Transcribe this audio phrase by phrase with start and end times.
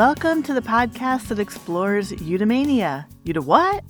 [0.00, 3.04] Welcome to the podcast that explores eudaimonia.
[3.26, 3.84] Euda what?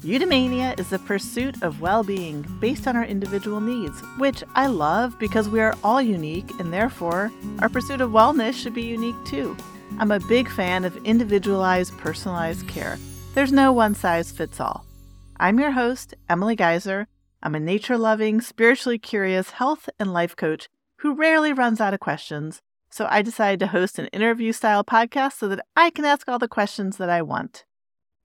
[0.00, 5.18] Eudaimonia is the pursuit of well being based on our individual needs, which I love
[5.18, 9.56] because we are all unique and therefore our pursuit of wellness should be unique too.
[9.98, 12.96] I'm a big fan of individualized, personalized care.
[13.34, 14.86] There's no one size fits all.
[15.40, 17.08] I'm your host, Emily Geizer.
[17.42, 21.98] I'm a nature loving, spiritually curious health and life coach who rarely runs out of
[21.98, 22.62] questions.
[22.96, 26.38] So I decided to host an interview style podcast so that I can ask all
[26.38, 27.66] the questions that I want.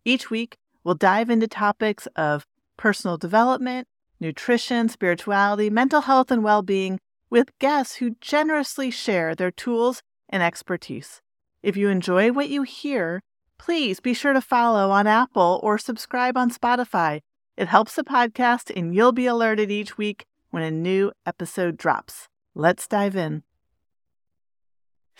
[0.05, 2.47] Each week, we'll dive into topics of
[2.77, 3.89] personal development,
[4.21, 10.41] nutrition, spirituality, mental health, and well being with guests who generously share their tools and
[10.41, 11.21] expertise.
[11.61, 13.23] If you enjoy what you hear,
[13.57, 17.19] please be sure to follow on Apple or subscribe on Spotify.
[17.57, 22.29] It helps the podcast, and you'll be alerted each week when a new episode drops.
[22.55, 23.43] Let's dive in.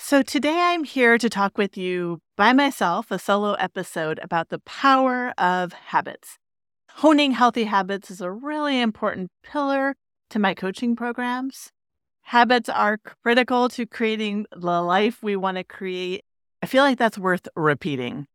[0.03, 4.57] So, today I'm here to talk with you by myself, a solo episode about the
[4.59, 6.37] power of habits.
[6.89, 9.95] Honing healthy habits is a really important pillar
[10.31, 11.71] to my coaching programs.
[12.23, 16.25] Habits are critical to creating the life we want to create
[16.63, 18.25] I feel like that's worth repeating.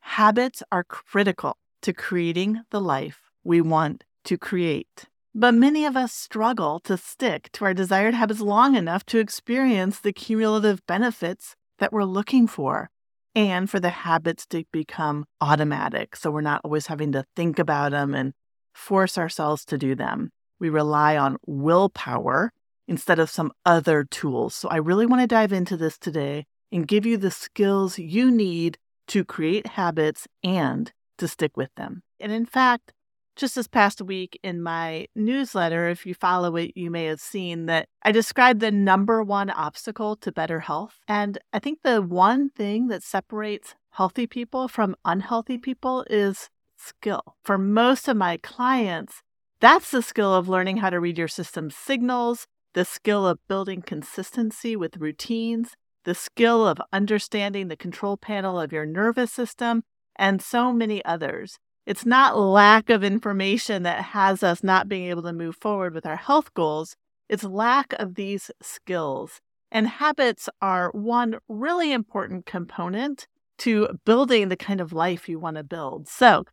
[0.00, 5.06] Habits are critical to creating the life we want to create.
[5.38, 10.00] But many of us struggle to stick to our desired habits long enough to experience
[10.00, 12.88] the cumulative benefits that we're looking for
[13.34, 16.16] and for the habits to become automatic.
[16.16, 18.32] So we're not always having to think about them and
[18.72, 20.30] force ourselves to do them.
[20.58, 22.50] We rely on willpower
[22.88, 24.54] instead of some other tools.
[24.54, 28.30] So I really want to dive into this today and give you the skills you
[28.30, 32.04] need to create habits and to stick with them.
[32.18, 32.94] And in fact,
[33.36, 37.66] just this past week in my newsletter, if you follow it, you may have seen
[37.66, 41.00] that I described the number one obstacle to better health.
[41.06, 46.48] And I think the one thing that separates healthy people from unhealthy people is
[46.78, 47.36] skill.
[47.44, 49.22] For most of my clients,
[49.60, 53.82] that's the skill of learning how to read your system's signals, the skill of building
[53.82, 59.82] consistency with routines, the skill of understanding the control panel of your nervous system,
[60.14, 61.58] and so many others.
[61.86, 66.04] It's not lack of information that has us not being able to move forward with
[66.04, 66.96] our health goals.
[67.28, 69.40] It's lack of these skills.
[69.70, 75.56] And habits are one really important component to building the kind of life you want
[75.56, 76.08] to build.
[76.08, 76.44] So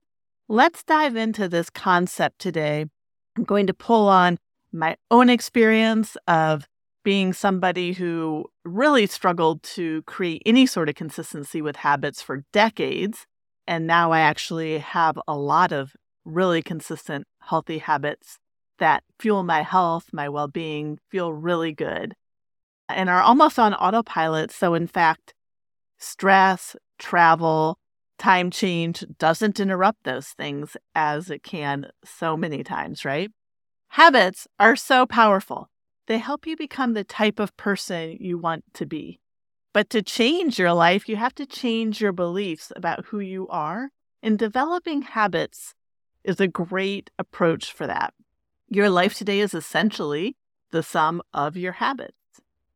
[0.47, 2.85] let's dive into this concept today.
[3.35, 4.37] I'm going to pull on
[4.71, 6.67] my own experience of
[7.03, 13.25] being somebody who really struggled to create any sort of consistency with habits for decades.
[13.67, 15.93] And now I actually have a lot of
[16.25, 18.37] really consistent, healthy habits
[18.79, 22.13] that fuel my health, my well being, feel really good,
[22.89, 24.51] and are almost on autopilot.
[24.51, 25.33] So, in fact,
[25.97, 27.77] stress, travel,
[28.17, 33.31] time change doesn't interrupt those things as it can so many times, right?
[33.89, 35.69] Habits are so powerful.
[36.07, 39.19] They help you become the type of person you want to be.
[39.73, 43.89] But to change your life, you have to change your beliefs about who you are.
[44.21, 45.73] And developing habits
[46.23, 48.13] is a great approach for that.
[48.69, 50.37] Your life today is essentially
[50.71, 52.13] the sum of your habits.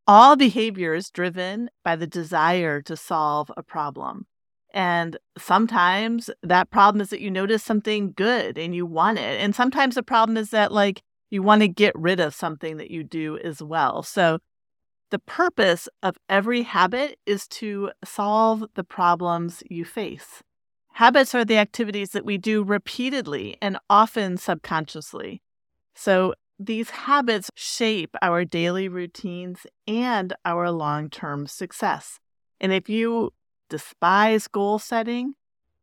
[0.06, 4.26] All behavior is driven by the desire to solve a problem.
[4.74, 9.42] And sometimes that problem is that you notice something good and you want it.
[9.42, 12.92] And sometimes the problem is that, like, you want to get rid of something that
[12.92, 14.04] you do as well.
[14.04, 14.40] So,
[15.10, 20.44] the purpose of every habit is to solve the problems you face.
[20.94, 25.42] Habits are the activities that we do repeatedly and often subconsciously.
[25.94, 32.20] So, these habits shape our daily routines and our long term success.
[32.60, 33.32] And if you
[33.70, 35.36] despise goal setting,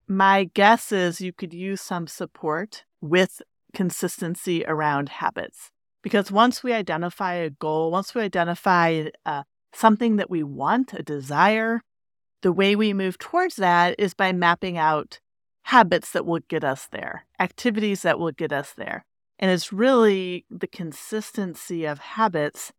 [0.08, 3.40] my guess is you could use some support with
[3.72, 5.70] consistency around habits.
[6.04, 11.02] Because once we identify a goal, once we identify uh, something that we want, a
[11.02, 11.80] desire,
[12.42, 15.18] the way we move towards that is by mapping out
[15.62, 19.06] habits that will get us there, activities that will get us there.
[19.38, 22.70] And it's really the consistency of habits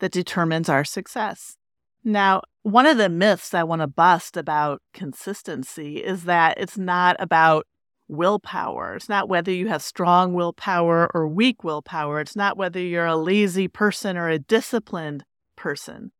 [0.00, 1.56] that determines our success.
[2.04, 7.16] Now, one of the myths I want to bust about consistency is that it's not
[7.18, 7.66] about
[8.08, 8.94] willpower.
[8.94, 12.20] It's not whether you have strong willpower or weak willpower.
[12.20, 15.24] It's not whether you're a lazy person or a disciplined
[15.56, 16.12] person.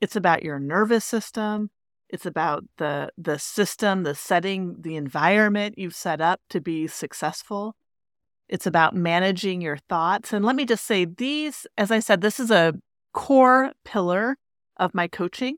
[0.00, 1.70] It's about your nervous system.
[2.08, 7.74] It's about the the system, the setting, the environment you've set up to be successful.
[8.48, 10.32] It's about managing your thoughts.
[10.32, 12.74] And let me just say these, as I said, this is a
[13.12, 14.36] core pillar
[14.76, 15.56] of my coaching.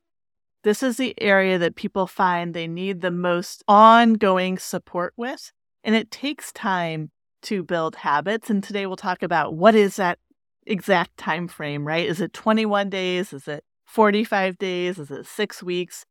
[0.62, 5.52] This is the area that people find they need the most ongoing support with.
[5.88, 7.12] And it takes time
[7.44, 8.50] to build habits.
[8.50, 10.18] And today we'll talk about what is that
[10.66, 12.06] exact time frame, right?
[12.06, 13.32] Is it 21 days?
[13.32, 14.98] Is it 45 days?
[14.98, 16.04] Is it six weeks?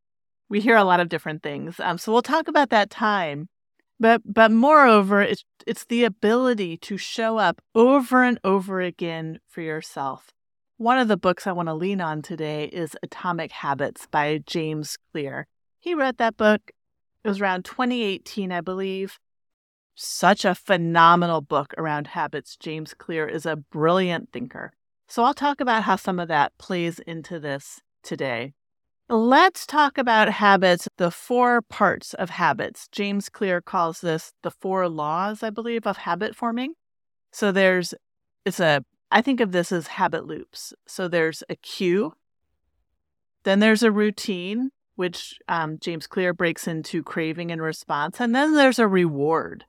[0.50, 1.80] We hear a lot of different things.
[1.80, 3.50] Um, so we'll talk about that time.
[4.00, 9.62] But but moreover, it's it's the ability to show up over and over again for
[9.62, 10.32] yourself.
[10.78, 14.98] One of the books I want to lean on today is Atomic Habits by James
[15.12, 15.46] Clear.
[15.78, 16.72] He wrote that book.
[17.24, 19.20] It was around 2018, I believe.
[20.00, 22.56] Such a phenomenal book around habits.
[22.56, 24.72] James Clear is a brilliant thinker.
[25.08, 28.54] So I'll talk about how some of that plays into this today.
[29.10, 32.88] Let's talk about habits, the four parts of habits.
[32.92, 36.74] James Clear calls this the four laws, I believe, of habit forming.
[37.32, 37.96] So there's,
[38.46, 40.76] it's a, I think of this as habit loops.
[40.86, 42.14] So there's a cue,
[43.46, 48.54] then there's a routine, which um, James Clear breaks into craving and response, and then
[48.54, 49.66] there's a reward.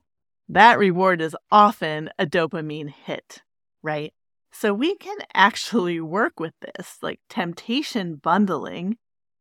[0.48, 3.42] That reward is often a dopamine hit,
[3.82, 4.14] right?
[4.50, 8.96] So we can actually work with this, like temptation bundling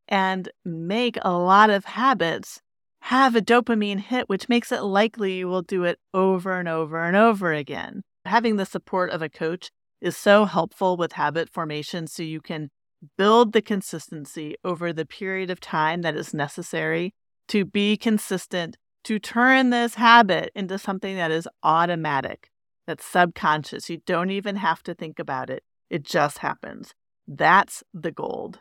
[0.07, 2.61] and make a lot of habits
[3.01, 7.03] have a dopamine hit, which makes it likely you will do it over and over
[7.03, 8.01] and over again.
[8.25, 9.71] Having the support of a coach
[10.01, 12.69] is so helpful with habit formation so you can
[13.17, 17.13] build the consistency over the period of time that is necessary
[17.47, 22.49] to be consistent, to turn this habit into something that is automatic,
[22.85, 23.89] that's subconscious.
[23.89, 26.93] You don't even have to think about it, it just happens.
[27.27, 28.59] That's the gold.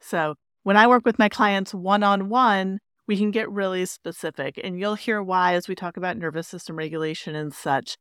[0.00, 0.34] So,
[0.64, 4.60] when I work with my clients one on one, we can get really specific.
[4.62, 7.96] And you'll hear why as we talk about nervous system regulation and such,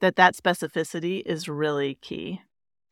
[0.00, 2.42] that that specificity is really key.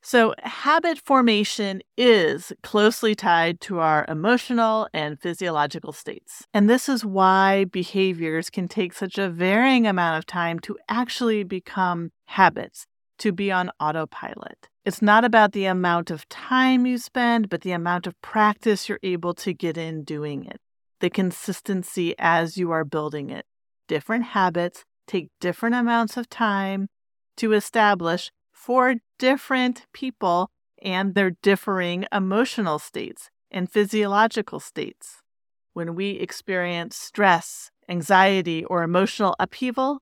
[0.03, 6.47] So, habit formation is closely tied to our emotional and physiological states.
[6.55, 11.45] And this is why behaviors can take such a varying amount of time to actually
[11.45, 12.87] become habits,
[13.19, 14.69] to be on autopilot.
[14.87, 18.99] It's not about the amount of time you spend, but the amount of practice you're
[19.03, 20.61] able to get in doing it,
[21.01, 23.45] the consistency as you are building it.
[23.87, 26.89] Different habits take different amounts of time
[27.37, 28.31] to establish
[28.61, 30.51] for different people
[30.83, 35.23] and their differing emotional states and physiological states.
[35.73, 40.01] When we experience stress, anxiety, or emotional upheaval,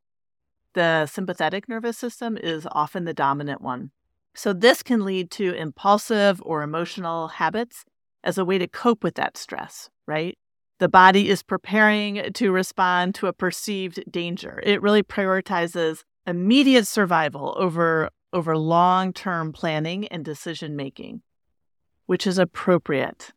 [0.75, 3.93] the sympathetic nervous system is often the dominant one.
[4.35, 7.85] So, this can lead to impulsive or emotional habits
[8.25, 10.37] as a way to cope with that stress, right?
[10.81, 14.61] The body is preparing to respond to a perceived danger.
[14.65, 21.23] It really prioritizes immediate survival over, over long term planning and decision making,
[22.07, 23.33] which is appropriate.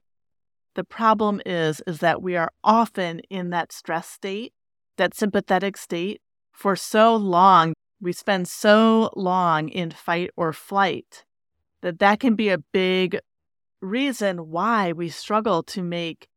[0.76, 4.54] The problem is, is that we are often in that stress state,
[4.98, 6.22] that sympathetic state,
[6.52, 11.24] for so long we spend so long in fight or flight
[11.82, 13.20] that that can be a big
[13.82, 16.28] reason why we struggle to make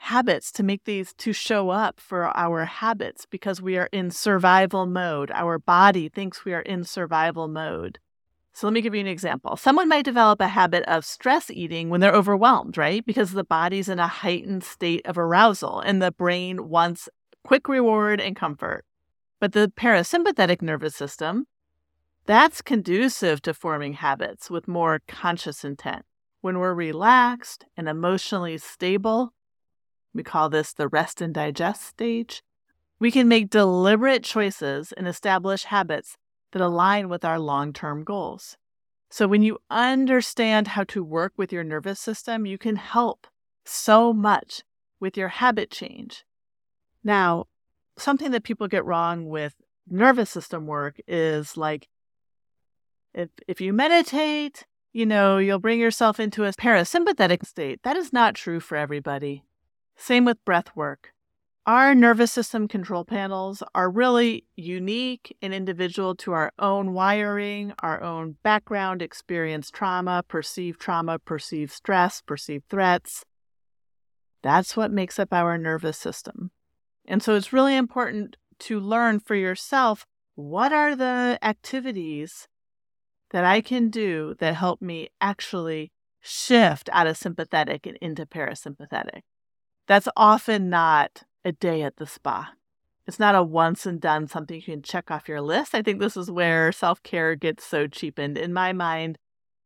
[0.00, 4.86] habits to make these to show up for our habits because we are in survival
[4.86, 5.30] mode.
[5.32, 7.98] Our body thinks we are in survival mode.
[8.54, 9.56] So let me give you an example.
[9.56, 13.04] Someone might develop a habit of stress eating when they're overwhelmed right?
[13.04, 17.08] Because the body's in a heightened state of arousal and the brain wants
[17.44, 18.86] quick reward and comfort.
[19.38, 21.46] But the parasympathetic nervous system,
[22.24, 26.06] that's conducive to forming habits with more conscious intent.
[26.40, 29.34] When we're relaxed and emotionally stable,
[30.14, 32.42] we call this the rest and digest stage,
[32.98, 36.16] we can make deliberate choices and establish habits
[36.52, 38.56] that align with our long term goals.
[39.10, 43.26] So, when you understand how to work with your nervous system, you can help
[43.64, 44.62] so much
[45.00, 46.24] with your habit change.
[47.02, 47.46] Now,
[47.96, 49.54] something that people get wrong with
[49.88, 51.88] nervous system work is like
[53.14, 57.82] if if you meditate, you know, you'll bring yourself into a parasympathetic state.
[57.82, 59.44] That is not true for everybody.
[60.00, 61.12] Same with breath work.
[61.66, 68.02] Our nervous system control panels are really unique and individual to our own wiring, our
[68.02, 73.26] own background, experience trauma, perceived trauma, perceived stress, perceived threats.
[74.42, 76.50] That's what makes up our nervous system.
[77.04, 82.48] And so it's really important to learn for yourself what are the activities
[83.32, 85.92] that I can do that help me actually
[86.22, 89.20] shift out of sympathetic and into parasympathetic.
[89.90, 92.52] That's often not a day at the spa.
[93.08, 95.74] It's not a once and done something you can check off your list.
[95.74, 98.38] I think this is where self care gets so cheapened.
[98.38, 99.18] In my mind,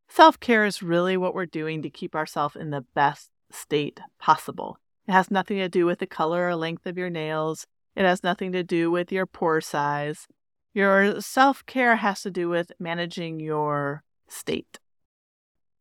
[0.08, 4.78] self care is really what we're doing to keep ourselves in the best state possible.
[5.06, 7.66] It has nothing to do with the color or length of your nails.
[7.94, 10.26] It has nothing to do with your pore size.
[10.72, 14.78] Your self care has to do with managing your state.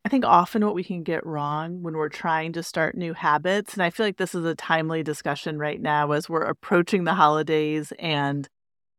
[0.06, 3.74] I think often what we can get wrong when we're trying to start new habits,
[3.74, 7.14] and I feel like this is a timely discussion right now as we're approaching the
[7.14, 8.48] holidays and,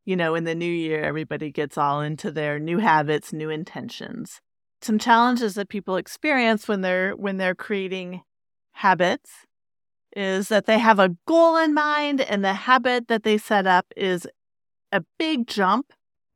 [0.07, 4.41] you know, in the new year, everybody gets all into their new habits, new intentions.
[4.81, 8.23] Some challenges that people experience when they're when they're creating
[8.73, 9.31] habits
[10.17, 13.87] is that they have a goal in mind and the habit that they set up
[13.97, 14.27] is
[14.93, 15.93] a big jump,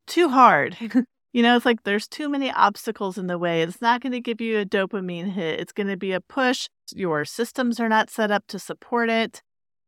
[0.07, 0.77] too hard.
[1.31, 3.61] You know, it's like there's too many obstacles in the way.
[3.61, 5.59] It's not going to give you a dopamine hit.
[5.59, 6.69] It's going to be a push.
[6.93, 9.43] Your systems are not set up to support it.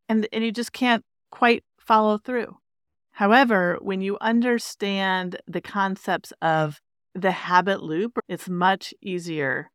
[0.07, 2.57] And, and you just can't quite follow through.
[3.13, 6.79] However, when you understand the concepts of
[7.15, 9.71] the habit loop, it's much easier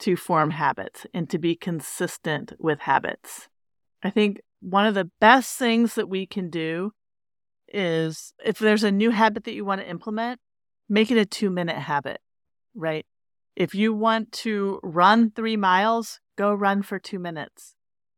[0.00, 3.48] to form habits and to be consistent with habits.
[4.02, 6.92] I think one of the best things that we can do
[7.68, 10.40] is if there's a new habit that you want to implement,
[10.88, 12.20] make it a two minute habit,
[12.74, 13.06] right?
[13.56, 17.74] If you want to run three miles, go run for two minutes.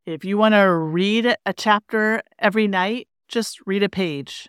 [0.07, 4.49] If you want to read a chapter every night, just read a page.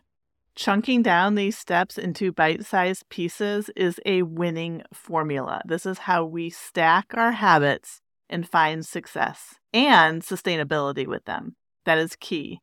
[0.55, 5.61] Chunking down these steps into bite sized pieces is a winning formula.
[5.65, 11.55] This is how we stack our habits and find success and sustainability with them.
[11.85, 12.61] That is key.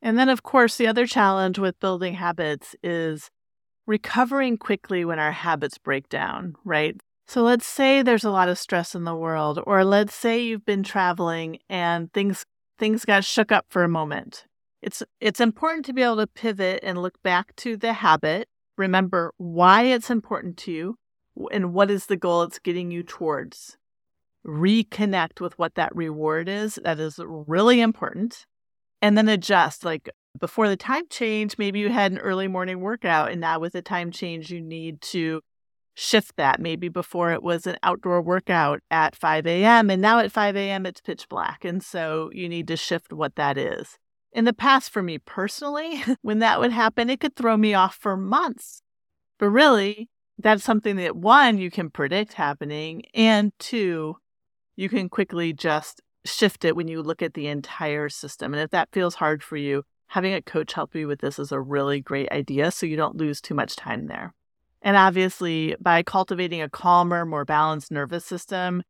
[0.00, 3.30] And then, of course, the other challenge with building habits is
[3.86, 6.96] recovering quickly when our habits break down, right?
[7.26, 10.66] So let's say there's a lot of stress in the world or let's say you've
[10.66, 12.44] been traveling and things
[12.78, 14.44] things got shook up for a moment.
[14.82, 19.32] It's it's important to be able to pivot and look back to the habit, remember
[19.38, 20.98] why it's important to you
[21.50, 23.78] and what is the goal it's getting you towards.
[24.46, 26.78] Reconnect with what that reward is.
[26.82, 28.44] That is really important.
[29.00, 33.30] And then adjust like before the time change, maybe you had an early morning workout,
[33.30, 35.42] and now with the time change, you need to
[35.94, 36.60] shift that.
[36.60, 40.86] Maybe before it was an outdoor workout at 5 a.m., and now at 5 a.m.,
[40.86, 41.64] it's pitch black.
[41.64, 43.98] And so you need to shift what that is.
[44.32, 47.94] In the past, for me personally, when that would happen, it could throw me off
[47.94, 48.82] for months.
[49.38, 50.08] But really,
[50.38, 54.16] that's something that one, you can predict happening, and two,
[54.76, 58.54] you can quickly just shift it when you look at the entire system.
[58.54, 61.52] And if that feels hard for you, having a coach help you with this is
[61.52, 64.34] a really great idea so you don't lose too much time there.
[64.82, 68.82] And obviously, by cultivating a calmer, more balanced nervous system,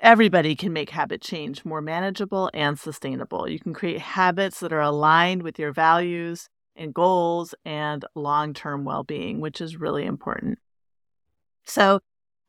[0.00, 3.48] everybody can make habit change more manageable and sustainable.
[3.48, 8.84] You can create habits that are aligned with your values and goals and long term
[8.84, 10.58] well being, which is really important.
[11.64, 12.00] So,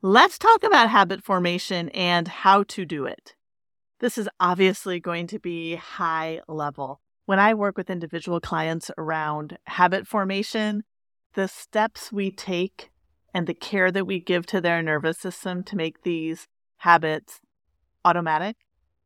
[0.01, 3.35] let's talk about habit formation and how to do it.
[4.01, 6.99] This is obviously going to be high level.
[7.25, 10.84] When I work with individual clients around habit formation,
[11.34, 12.91] the steps we take
[13.34, 17.41] and the care that we give to their nervous system to make these habits
[18.03, 18.58] automatic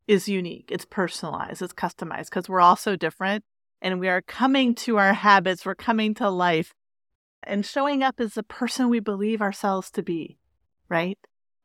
[0.05, 0.69] is unique.
[0.69, 3.45] It's personalized, it's customized because we're all so different
[3.81, 6.73] and we are coming to our habits, we're coming to life
[7.43, 10.39] and showing up as the person we believe ourselves to be,
[10.89, 11.17] right?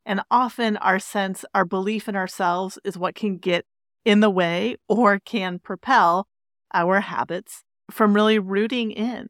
[0.05, 3.65] And often our sense, our belief in ourselves is what can get
[4.05, 6.27] in the way or can propel
[6.75, 9.29] our habits from really rooting in.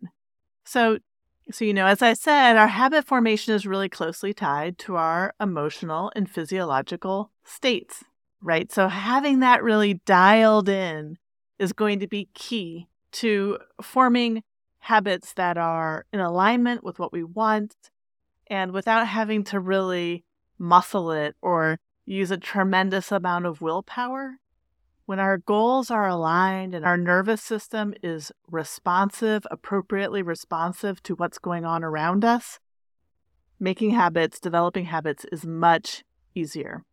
[0.65, 0.97] So,
[1.51, 5.33] so you know, as I said, our habit formation is really closely tied to our
[5.39, 8.03] emotional and physiological states,
[8.41, 8.71] right?
[8.71, 11.17] So having that really dialed in
[11.59, 14.43] is going to be key to forming
[14.79, 17.75] habits that are in alignment with what we want
[18.47, 20.23] and without having to really
[20.57, 24.39] muscle it or use a tremendous amount of willpower
[25.05, 31.37] when our goals are aligned and our nervous system is responsive, appropriately responsive to what's
[31.37, 32.59] going on around us,
[33.59, 36.83] making habits, developing habits is much easier.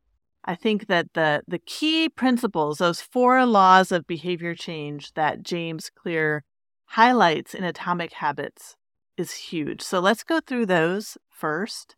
[0.44, 5.88] I think that the the key principles, those four laws of behavior change that James
[5.88, 6.44] Clear
[6.86, 8.76] highlights in Atomic Habits
[9.16, 9.82] is huge.
[9.82, 11.96] So let's go through those first.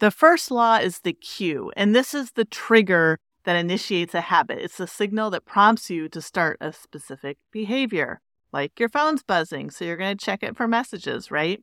[0.00, 4.58] The first law is the cue, and this is the trigger that initiates a habit.
[4.58, 8.20] It's the signal that prompts you to start a specific behavior,
[8.52, 11.62] like your phone's buzzing, so you're going to check it for messages, right?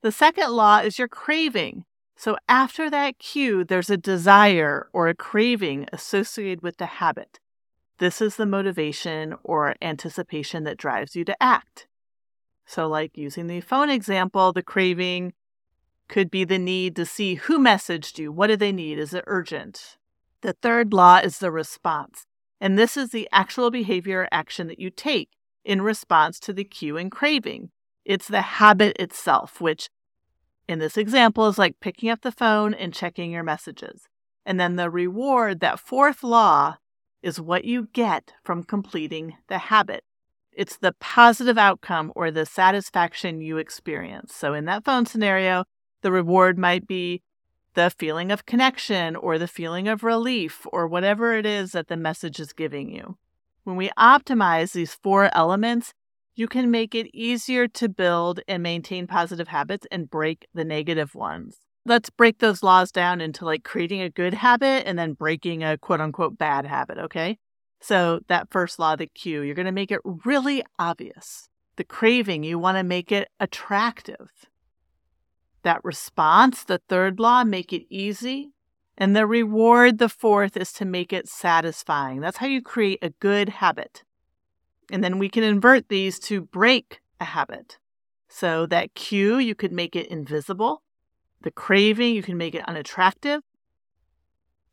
[0.00, 1.84] The second law is your craving.
[2.16, 7.38] So after that cue, there's a desire or a craving associated with the habit.
[7.98, 11.86] This is the motivation or anticipation that drives you to act.
[12.64, 15.34] So, like using the phone example, the craving
[16.08, 18.32] could be the need to see who messaged you.
[18.32, 18.98] What do they need?
[18.98, 19.98] Is it urgent?
[20.46, 22.24] The third law is the response.
[22.60, 25.30] And this is the actual behavior or action that you take
[25.64, 27.70] in response to the cue and craving.
[28.04, 29.88] It's the habit itself, which
[30.68, 34.06] in this example is like picking up the phone and checking your messages.
[34.44, 36.76] And then the reward, that fourth law,
[37.24, 40.04] is what you get from completing the habit.
[40.52, 44.32] It's the positive outcome or the satisfaction you experience.
[44.32, 45.64] So in that phone scenario,
[46.02, 47.22] the reward might be
[47.76, 51.96] the feeling of connection or the feeling of relief or whatever it is that the
[51.96, 53.16] message is giving you.
[53.62, 55.92] When we optimize these four elements,
[56.34, 61.14] you can make it easier to build and maintain positive habits and break the negative
[61.14, 61.58] ones.
[61.84, 65.78] Let's break those laws down into like creating a good habit and then breaking a
[65.78, 67.38] quote unquote bad habit, okay?
[67.80, 71.48] So, that first law, the cue, you're going to make it really obvious.
[71.76, 74.30] The craving, you want to make it attractive.
[75.66, 78.52] That response, the third law, make it easy.
[78.96, 82.20] And the reward, the fourth, is to make it satisfying.
[82.20, 84.04] That's how you create a good habit.
[84.92, 87.78] And then we can invert these to break a habit.
[88.28, 90.82] So that cue, you could make it invisible.
[91.40, 93.40] The craving, you can make it unattractive.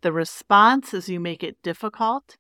[0.02, 2.38] The response is you make it difficult.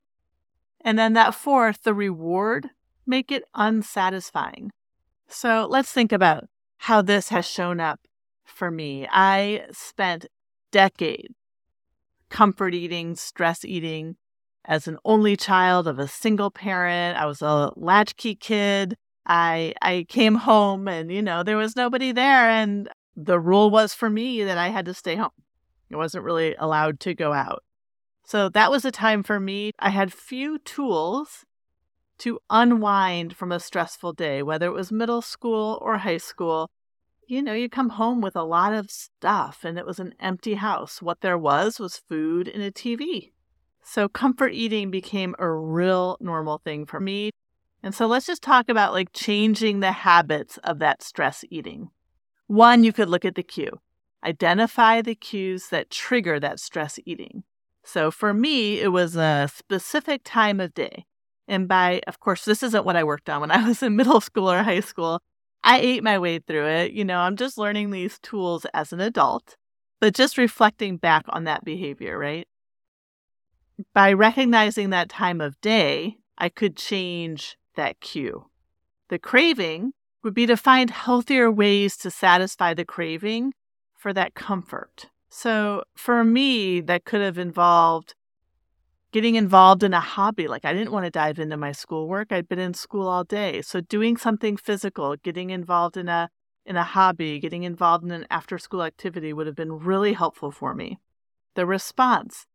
[0.79, 2.69] And then that fourth, the reward,
[3.07, 4.69] make it unsatisfying.
[5.27, 7.99] So let's think about how this has shown up
[8.45, 9.07] for me.
[9.11, 10.27] I spent
[10.71, 11.33] decades
[12.33, 14.17] comfort eating, stress eating.
[14.65, 18.97] As an only child of a single parent, I was a latchkey kid.
[19.25, 23.93] I I came home and you know there was nobody there and the rule was
[23.93, 25.29] for me that I had to stay home.
[25.93, 27.63] I wasn't really allowed to go out.
[28.25, 29.71] So that was a time for me.
[29.79, 31.45] I had few tools
[32.19, 36.71] to unwind from a stressful day, whether it was middle school or high school
[37.27, 40.55] you know, you come home with a lot of stuff and it was an empty
[40.55, 41.01] house.
[41.01, 43.31] What there was was food and a TV.
[43.83, 47.31] So comfort eating became a real normal thing for me.
[47.81, 51.89] And so let's just talk about like changing the habits of that stress eating.
[52.47, 53.81] One, you could look at the cue.
[54.23, 57.43] Identify the cues that trigger that stress eating.
[57.83, 61.05] So for me, it was a specific time of day.
[61.45, 64.21] And by, of course, this isn't what I worked on when I was in middle
[64.21, 65.19] school or high school.
[65.63, 66.91] I ate my way through it.
[66.91, 69.55] You know, I'm just learning these tools as an adult,
[69.99, 72.47] but just reflecting back on that behavior, right?
[73.93, 78.49] By recognizing that time of day, I could change that cue.
[79.09, 83.53] The craving would be to find healthier ways to satisfy the craving
[83.97, 85.07] for that comfort.
[85.29, 88.15] So for me, that could have involved
[89.13, 90.47] getting involved in a hobby.
[90.49, 92.31] Like I didn't want to dive into my schoolwork.
[92.31, 93.61] I'd been in school all day.
[93.61, 96.29] So doing something physical, getting involved in a
[96.65, 100.49] in a hobby, getting involved in an after school activity would have been really helpful
[100.51, 100.99] for me.
[101.55, 102.45] The response.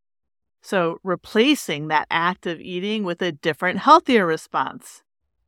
[0.60, 5.02] So replacing that act of eating with a different, healthier response,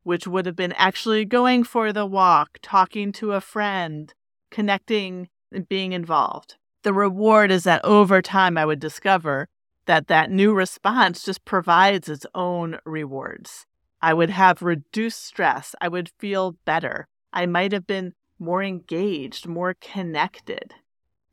[0.05, 4.13] which would have been actually going for the walk, talking to a friend,
[4.51, 6.57] connecting and being involved.
[6.83, 9.49] The reward is that over time I would discover
[9.91, 13.67] that that new response just provides its own rewards.
[14.01, 15.75] I would have reduced stress.
[15.81, 17.09] I would feel better.
[17.33, 20.75] I might have been more engaged, more connected.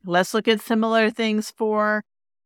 [0.04, 2.02] Let's look at similar things for,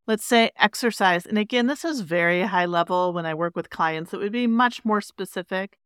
[0.07, 1.25] let's say, exercise.
[1.25, 3.14] And again, this is very high level.
[3.14, 5.79] When I work with clients, it would be much more specific.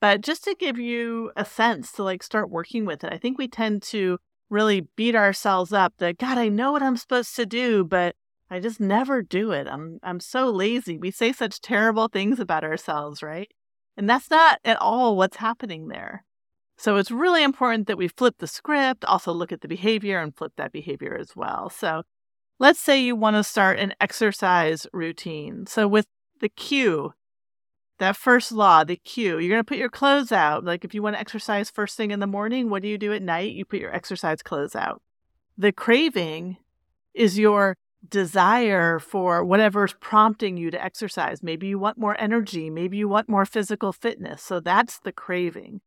[0.00, 3.38] But just to give you a sense to like start working with it, I think
[3.38, 7.46] we tend to really beat ourselves up that, God, I know what I'm supposed to
[7.46, 8.16] do, but
[8.50, 9.68] I just never do it.
[9.68, 10.98] I'm I'm so lazy.
[10.98, 13.50] We say such terrible things about ourselves, right?
[13.96, 16.24] And that's not at all what's happening there.
[16.76, 20.34] So it's really important that we flip the script, also look at the behavior and
[20.34, 21.68] flip that behavior as well.
[21.68, 22.02] So
[22.58, 25.66] let's say you want to start an exercise routine.
[25.66, 26.06] So with
[26.40, 27.12] the cue,
[27.98, 30.64] that first law, the cue, you're going to put your clothes out.
[30.64, 33.12] Like if you want to exercise first thing in the morning, what do you do
[33.12, 33.52] at night?
[33.52, 35.02] You put your exercise clothes out.
[35.58, 36.56] The craving
[37.12, 37.76] is your
[38.08, 41.42] desire for whatever's prompting you to exercise.
[41.42, 42.70] Maybe you want more energy.
[42.70, 44.42] Maybe you want more physical fitness.
[44.42, 45.80] So that's the craving.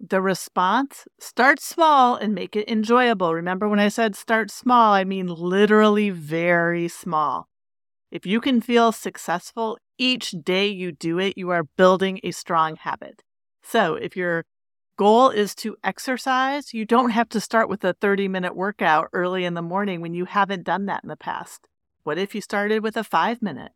[0.00, 3.34] The response start small and make it enjoyable.
[3.34, 7.48] Remember when I said start small, I mean literally very small.
[8.10, 12.76] If you can feel successful each day you do it, you are building a strong
[12.76, 13.22] habit.
[13.62, 14.46] So if your
[15.00, 19.46] goal is to exercise, you don't have to start with a 30 minute workout early
[19.46, 21.66] in the morning when you haven't done that in the past.
[22.02, 23.72] What if you started with a five minute,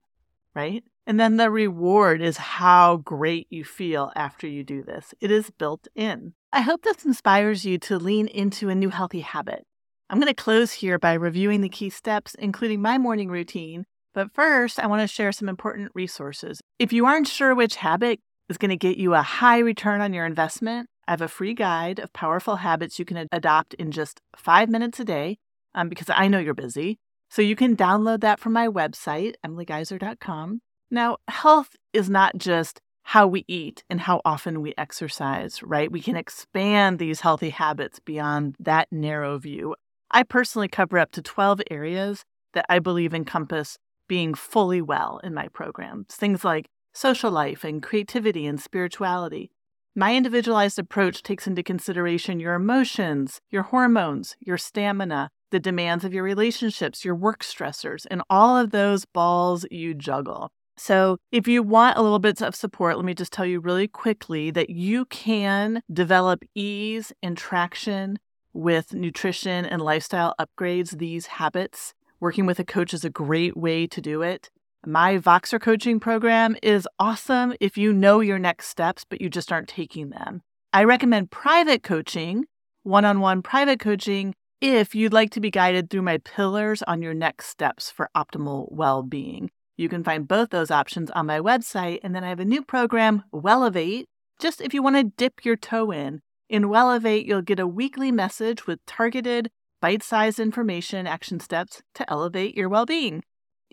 [0.54, 0.84] right?
[1.06, 5.14] And then the reward is how great you feel after you do this.
[5.18, 6.34] It is built in.
[6.52, 9.64] I hope this inspires you to lean into a new healthy habit.
[10.10, 14.34] I'm going to close here by reviewing the key steps, including my morning routine, But
[14.34, 16.60] first, I want to share some important resources.
[16.78, 20.12] If you aren't sure which habit is going to get you a high return on
[20.12, 24.20] your investment, I have a free guide of powerful habits you can adopt in just
[24.36, 25.38] five minutes a day
[25.74, 26.98] um, because I know you're busy.
[27.28, 30.60] So you can download that from my website, emilygeizer.com.
[30.90, 35.90] Now, health is not just how we eat and how often we exercise, right?
[35.90, 39.74] We can expand these healthy habits beyond that narrow view.
[40.10, 45.34] I personally cover up to 12 areas that I believe encompass being fully well in
[45.34, 46.14] my programs.
[46.14, 49.50] Things like social life and creativity and spirituality.
[49.96, 56.12] My individualized approach takes into consideration your emotions, your hormones, your stamina, the demands of
[56.12, 60.50] your relationships, your work stressors, and all of those balls you juggle.
[60.76, 63.87] So, if you want a little bit of support, let me just tell you really
[63.87, 68.18] quickly that you can develop ease and traction
[68.52, 71.94] with nutrition and lifestyle upgrades, these habits.
[72.18, 74.50] Working with a coach is a great way to do it.
[74.86, 79.50] My Voxer coaching program is awesome if you know your next steps, but you just
[79.50, 80.42] aren't taking them.
[80.74, 82.44] I recommend private coaching,
[82.82, 87.00] one on one private coaching, if you'd like to be guided through my pillars on
[87.00, 89.50] your next steps for optimal well being.
[89.78, 92.00] You can find both those options on my website.
[92.02, 94.04] And then I have a new program, Wellevate,
[94.38, 96.20] just if you want to dip your toe in.
[96.50, 102.10] In Wellevate, you'll get a weekly message with targeted, bite sized information action steps to
[102.10, 103.22] elevate your well being.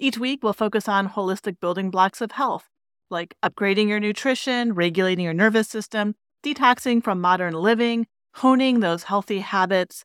[0.02, 2.68] Each week, we'll focus on holistic building blocks of health,
[3.12, 9.42] like upgrading your nutrition, regulating your nervous system, detoxing from modern living, honing those healthy
[9.42, 10.04] habits,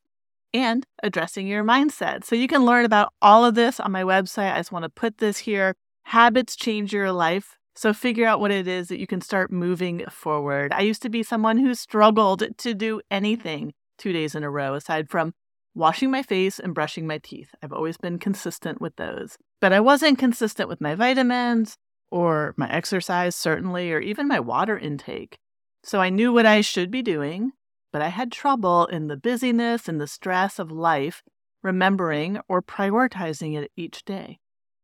[0.53, 2.25] and addressing your mindset.
[2.25, 4.53] So you can learn about all of this on my website.
[4.53, 5.75] I just want to put this here.
[6.03, 7.57] Habits change your life.
[7.75, 10.75] So figure out what it is that you can start moving forward.
[10.75, 14.75] I used to be someone who struggled to do anything two days in a row
[14.75, 15.33] aside from
[15.77, 17.55] washing my face and brushing my teeth.
[17.63, 19.37] I've always been consistent with those.
[19.61, 21.77] But I wasn't consistent with my vitamins
[22.11, 25.39] or my exercise, certainly, or even my water intake.
[25.85, 27.53] So I knew what I should be doing,
[27.93, 31.23] but I had trouble in the busyness and the stress of life
[31.63, 34.39] remembering or prioritizing it each day.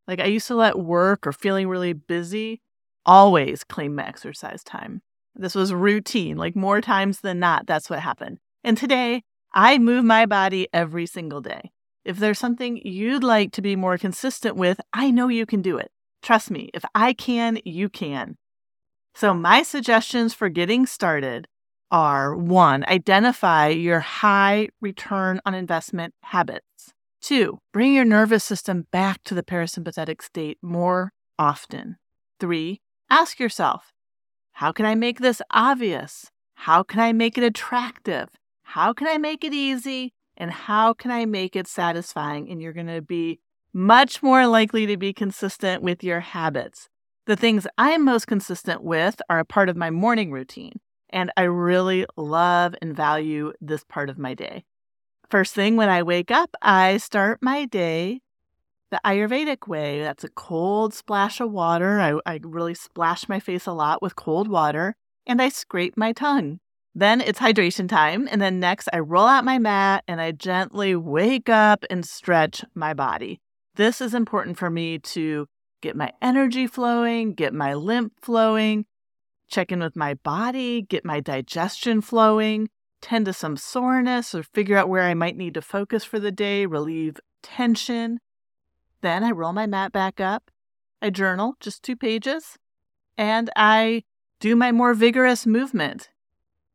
[0.07, 2.61] Like I used to let work or feeling really busy
[3.07, 5.01] always claim my exercise time.
[5.35, 8.39] This was routine, like more times than not, that's what happened.
[8.63, 9.25] And today,
[9.55, 11.73] I move my body every single day.
[12.05, 15.77] If there's something you'd like to be more consistent with, I know you can do
[15.79, 15.91] it.
[16.23, 18.37] Trust me, if I can, you can.
[19.15, 21.47] So, my suggestions for getting started
[21.91, 26.95] are one, identify your high return on investment habits.
[27.21, 31.97] Two, bring your nervous system back to the parasympathetic state more often.
[32.41, 33.93] Three, ask yourself,
[34.53, 36.31] how can I make this obvious?
[36.55, 38.29] How can I make it attractive?
[38.63, 40.13] How can I make it easy?
[40.37, 42.51] And how can I make it satisfying?
[42.51, 43.41] And you're going to be
[43.73, 46.89] much more likely to be consistent with your habits.
[47.27, 51.43] The things I'm most consistent with are a part of my morning routine, and I
[51.43, 54.65] really love and value this part of my day.
[55.31, 58.21] First thing when I wake up, I start my day
[58.91, 60.03] the Ayurvedic way.
[60.03, 62.01] That's a cold splash of water.
[62.01, 64.97] I, I really splash my face a lot with cold water
[65.27, 66.61] and I scrape my tongue.
[66.95, 68.29] Then it's hydration time.
[68.31, 72.65] And then next, I roll out my mat and I gently wake up and stretch
[72.75, 73.41] my body.
[73.77, 75.47] This is important for me to
[75.81, 78.85] get my energy flowing, get my lymph flowing,
[79.49, 82.69] check in with my body, get my digestion flowing
[83.03, 86.33] tend to some soreness or figure out where I might need to focus for the
[86.33, 88.21] day, relieve tension.
[89.03, 90.51] Then I roll my mat back up.
[91.03, 92.57] I journal, just two pages,
[93.19, 94.05] and I
[94.39, 96.09] do my more vigorous movement.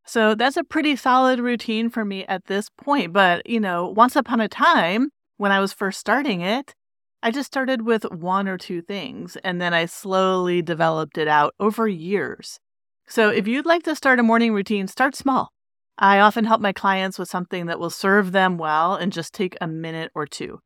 [0.07, 3.11] So that's a pretty solid routine for me at this point.
[3.11, 6.73] But, you know, once upon a time, when I was first starting it,
[7.21, 11.53] I just started with one or two things, and then I slowly developed it out
[11.59, 12.59] over years.
[13.07, 15.51] So if you'd like to start a morning routine, start small.
[15.97, 19.57] I often help my clients with something that will serve them well and just take
[19.59, 20.59] a minute or two.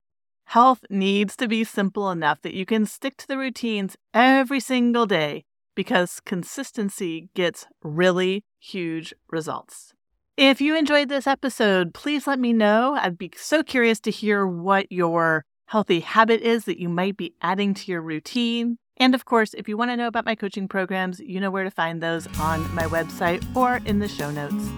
[0.46, 5.06] Health needs to be simple enough that you can stick to the routines every single
[5.08, 9.94] day because consistency gets really huge results.
[10.38, 12.96] If you enjoyed this episode, please let me know.
[13.00, 17.34] I'd be so curious to hear what your healthy habit is that you might be
[17.42, 18.78] adding to your routine.
[18.98, 21.64] And of course, if you want to know about my coaching programs, you know where
[21.64, 24.70] to find those on my website or in the show notes.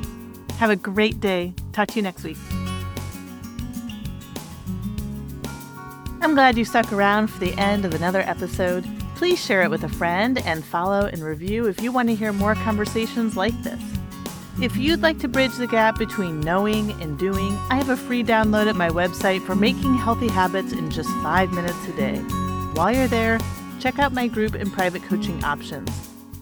[0.58, 1.54] Have a great day.
[1.72, 2.38] Talk to you next week.
[6.22, 8.86] I'm glad you stuck around for the end of another episode.
[9.24, 12.34] Please share it with a friend and follow and review if you want to hear
[12.34, 13.82] more conversations like this.
[14.62, 18.22] If you'd like to bridge the gap between knowing and doing, I have a free
[18.22, 22.18] download at my website for making healthy habits in just five minutes a day.
[22.74, 23.40] While you're there,
[23.80, 25.90] check out my group and private coaching options.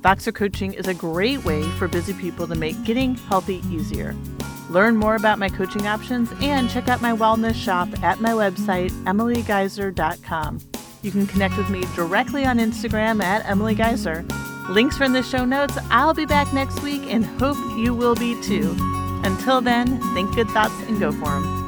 [0.01, 4.15] Voxer Coaching is a great way for busy people to make getting healthy easier.
[4.71, 8.89] Learn more about my coaching options and check out my wellness shop at my website,
[9.03, 10.70] emilygeizer.com.
[11.01, 14.23] You can connect with me directly on Instagram at Emily Geizer.
[14.69, 15.77] Links from the show notes.
[15.89, 18.75] I'll be back next week and hope you will be too.
[19.23, 21.60] Until then, think good thoughts and go for them.